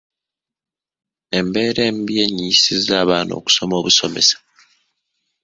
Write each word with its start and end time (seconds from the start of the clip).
Embeera 1.37 1.81
embi 1.89 2.13
enyiyisa 2.25 2.93
abaana 3.03 3.31
okusoma 3.39 3.73
obusomesa. 3.81 4.37